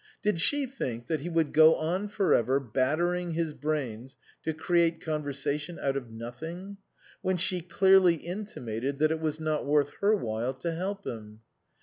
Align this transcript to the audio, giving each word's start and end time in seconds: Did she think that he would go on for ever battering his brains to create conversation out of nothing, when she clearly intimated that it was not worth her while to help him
Did 0.23 0.39
she 0.39 0.65
think 0.65 1.05
that 1.05 1.19
he 1.19 1.29
would 1.29 1.53
go 1.53 1.75
on 1.75 2.07
for 2.07 2.33
ever 2.33 2.59
battering 2.59 3.33
his 3.35 3.53
brains 3.53 4.15
to 4.41 4.51
create 4.51 4.99
conversation 4.99 5.77
out 5.79 5.95
of 5.95 6.09
nothing, 6.09 6.77
when 7.21 7.37
she 7.37 7.61
clearly 7.61 8.15
intimated 8.15 8.97
that 8.97 9.11
it 9.11 9.19
was 9.21 9.39
not 9.39 9.63
worth 9.67 9.91
her 9.99 10.15
while 10.15 10.55
to 10.55 10.71
help 10.71 11.05
him 11.05 11.41